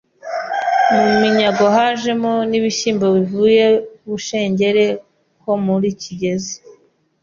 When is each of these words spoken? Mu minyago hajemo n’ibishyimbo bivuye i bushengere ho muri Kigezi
Mu 0.95 1.11
minyago 1.21 1.65
hajemo 1.75 2.31
n’ibishyimbo 2.49 3.05
bivuye 3.15 3.65
i 3.75 4.07
bushengere 4.09 4.85
ho 5.43 5.53
muri 5.65 5.87
Kigezi 6.01 6.55